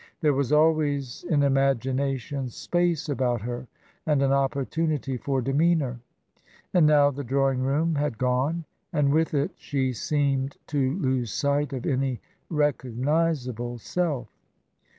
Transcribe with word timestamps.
There 0.21 0.33
was 0.33 0.51
always, 0.51 1.23
in 1.29 1.43
imagination, 1.43 2.49
space 2.49 3.07
about 3.07 3.39
her 3.41 3.67
and 4.07 4.23
an 4.23 4.31
opportunity 4.31 5.15
for 5.15 5.43
demeanour. 5.43 5.99
And 6.73 6.87
now 6.87 7.11
the 7.11 7.23
drawing 7.23 7.59
room 7.59 7.93
had 7.93 8.17
gone, 8.17 8.65
and 8.91 9.13
with 9.13 9.35
it 9.35 9.51
she 9.57 9.93
seemed 9.93 10.57
to 10.65 10.97
lose 10.97 11.31
sight 11.31 11.71
of 11.71 11.85
any 11.85 12.19
recognisable 12.49 13.77
self. 13.77 14.27